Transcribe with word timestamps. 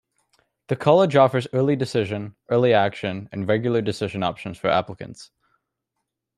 The 0.69 0.75
College 0.75 1.15
offers 1.15 1.47
Early 1.53 1.75
Decision, 1.75 2.35
Early 2.49 2.73
Action 2.73 3.29
and 3.31 3.47
Regular 3.47 3.83
Decision 3.83 4.23
options 4.23 4.57
for 4.57 4.67
applicants. 4.67 5.29